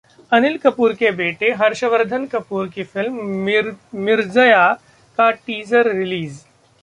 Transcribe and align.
अनिल 0.31 0.57
कपूर 0.57 0.93
के 0.93 1.11
बेटे 1.11 1.51
हर्षवर्धन 1.51 2.25
कपूर 2.25 2.67
की 2.67 2.83
फिल्म 2.83 3.25
'मिर्जया' 3.95 4.73
का 5.17 5.29
टीजर 5.31 5.91
रिलीज 5.95 6.39